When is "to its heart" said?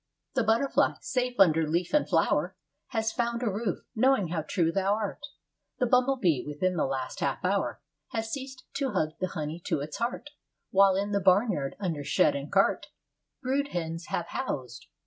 9.65-10.31